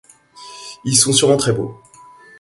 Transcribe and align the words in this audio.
Ils 0.83 0.97
sont 0.97 1.13
sûrement 1.13 1.37
très 1.37 1.53
beaux. 1.53 1.79